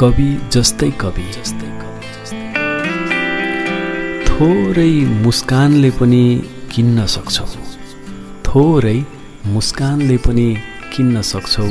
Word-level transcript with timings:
कवि 0.00 0.40
जस्तै 0.52 0.90
कवि। 0.90 1.22
जस्तै 1.22 1.68
थोरै 4.28 4.92
मुस्कानले 5.24 5.90
पनि 5.90 6.42
किन्न 6.72 7.06
सक्छौ। 7.06 7.46
थोरै 8.46 8.98
मुस्कानले 9.46 10.16
पनि 10.16 10.56
किन्न 10.92 11.22
सक्छौ। 11.22 11.66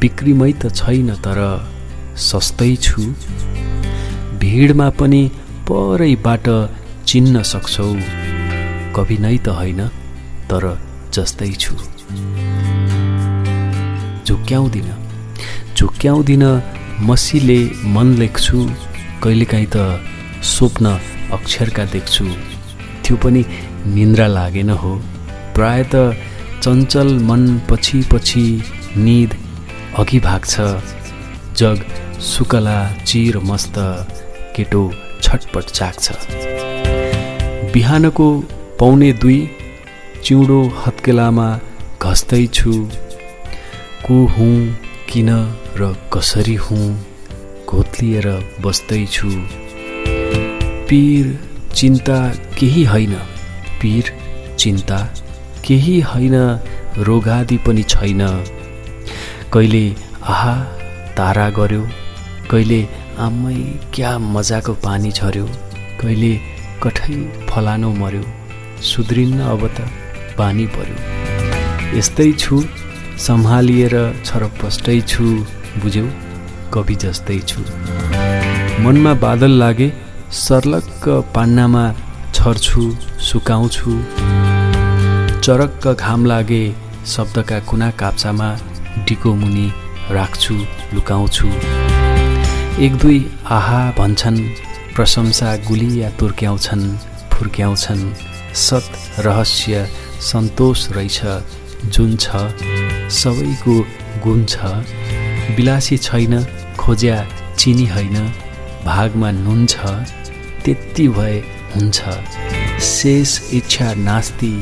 बिक्रीमै 0.00 0.52
त 0.52 0.62
छैन 0.74 1.14
तर 1.14 1.38
सस्तै 2.16 2.76
छु। 2.76 3.02
भिडमा 4.40 4.90
पनि 4.90 5.22
परैबाट 5.70 6.46
चिन्न 7.06 7.42
सक्छौ। 7.42 7.88
कवि 8.96 9.16
नै 9.18 9.38
त 9.38 9.48
होइन 9.48 9.80
तर 10.50 10.64
जस्तै 11.14 11.52
छु। 11.52 11.74
झुक्क्याउँदिन। 14.26 14.88
झुक्क्याउँदिन 15.76 16.44
मसीले 17.08 17.60
मन 17.94 18.08
लेख्छु 18.18 18.58
कहिलेकाहीँ 19.22 19.66
त 19.74 19.76
स्वप्न 20.52 20.86
अक्षरका 21.36 21.84
देख्छु। 21.94 22.24
त्यो 23.02 23.16
पनि 23.22 23.42
निन्द्रा 23.94 24.26
लागेन 24.26 24.70
हो। 24.82 24.92
प्राय 25.54 25.82
त 25.92 25.94
चञ्चल 26.62 27.08
मन 27.28 27.42
पछि 27.70 28.02
पछि 28.12 28.44
निद 29.04 29.30
अघि 29.98 30.18
भाग्छ। 30.28 30.54
जग 31.60 31.78
सुकला 32.30 32.78
चिर 33.08 33.38
मस्त 33.48 33.74
केटो 34.56 34.82
छटपट 35.22 35.64
चाख्छ। 35.78 36.06
बिहानको 37.74 38.28
पौने 38.78 39.12
दुई 39.22 39.40
चिउँडो 40.24 40.60
हत्केलामा 40.84 41.48
घस्दैछु 42.02 42.72
को 44.06 44.16
हुँ 44.36 44.56
किन 45.08 45.28
र 45.76 45.94
कसरी 46.12 46.54
हुँ 46.54 46.86
घोत्लिएर 47.68 48.26
बस्दैछु? 48.60 49.28
पीर 50.88 51.26
चिन्ता 51.74 52.18
केही 52.58 52.84
होइन। 52.84 53.14
पीर 53.80 54.12
चिन्ता 54.58 54.98
केही 55.64 56.00
होइन 56.00 56.36
रोगादि 56.98 57.58
पनि 57.66 57.82
छैन। 57.82 58.22
कहिले 59.52 59.84
आहा 60.32 60.54
तारा 61.16 61.48
गर्यो 61.50 61.82
कहिले 62.50 62.80
आमै 63.18 63.54
क्या 63.94 64.18
मजाको 64.34 64.72
पानी 64.84 65.10
झऱ्यो। 65.12 65.46
कहिले 66.00 66.32
कठै 66.82 67.16
फलानो 67.50 67.90
मर्यो 67.92 68.24
सुध्रिन्न 68.82 69.40
अब 69.52 69.66
त 69.66 69.88
पानी 70.38 70.66
पर्यो। 70.76 71.98
यस्तै 71.98 72.32
छु। 72.32 72.56
सम्हालिएर 73.22 73.94
छरपष्टै 74.26 75.00
छु 75.10 75.24
बुझ्यौ 75.82 76.06
कवि 76.74 76.94
जस्तै 77.02 77.38
छु। 77.48 77.60
मनमा 78.84 79.12
बादल 79.24 79.52
लागे 79.62 79.88
सर्लक्क 80.38 81.04
पान्नामा 81.34 81.84
छर्छु 82.34 82.82
सुकाउँछु। 83.28 83.92
चरक्क 85.44 85.86
घाम 85.94 86.26
लागे 86.26 86.62
शब्दका 87.14 87.58
कुना 87.70 87.90
काप्चामा 88.00 88.48
डिको 89.06 89.34
मुनि 89.34 89.68
राख्छु 90.10 90.54
लुकाउँछु। 90.94 91.48
एक 92.84 92.92
दुई 93.02 93.20
आहा 93.58 93.80
भन्छन् 93.98 94.40
प्रशंसा 94.96 95.56
गुलिया 95.68 96.10
तुर्क्याउँछन् 96.18 96.84
फुर्क्याउँछन्। 97.32 98.04
सत 98.66 98.92
रहस्य 99.26 99.88
सन्तोष 100.30 100.88
रहेछ 100.90 101.20
जुन 101.84 102.16
छ 102.16 102.26
सबैको 103.18 103.74
गुण 104.24 104.44
छ। 104.44 104.56
विलासी 105.56 105.98
छैन 105.98 106.44
खोज्या 106.78 107.16
चिनी 107.58 107.86
होइन। 107.86 108.16
भागमा 108.84 109.30
नुन 109.30 109.66
छ 109.66 109.76
त्यति 110.64 111.08
भए 111.08 111.38
हुन्छ 111.74 111.98
शेष 112.82 113.30
इच्छा 113.54 113.92
नास्ति 113.94 114.52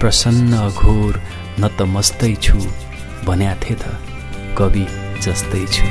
प्रसन्न 0.00 0.68
घोर 0.70 1.20
न 1.60 1.68
त 1.78 1.82
मस्तै 1.94 2.34
छु 2.42 2.58
भन्या 3.26 3.54
थिए 3.62 3.76
त 3.82 3.96
कवि 4.58 4.86
जस्तै 5.24 5.64
छु। 5.66 5.86